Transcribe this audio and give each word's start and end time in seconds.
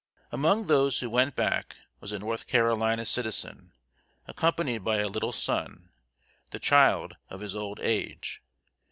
Among 0.31 0.65
those 0.65 0.99
who 0.99 1.11
went 1.11 1.35
back 1.35 1.75
was 1.99 2.11
a 2.11 2.17
North 2.17 2.47
Carolina 2.47 3.05
citizen, 3.05 3.71
accompanied 4.25 4.79
by 4.79 4.97
a 4.97 5.07
little 5.07 5.31
son, 5.31 5.89
the 6.49 6.57
child 6.57 7.17
of 7.29 7.41
his 7.41 7.55
old 7.55 7.79
age. 7.79 8.41